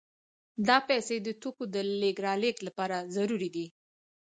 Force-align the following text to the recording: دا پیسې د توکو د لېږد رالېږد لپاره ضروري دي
دا 0.67 0.77
پیسې 0.89 1.15
د 1.21 1.27
توکو 1.41 1.63
د 1.73 1.75
لېږد 2.01 2.23
رالېږد 2.25 2.61
لپاره 2.67 2.97
ضروري 3.15 3.49
دي 3.55 3.65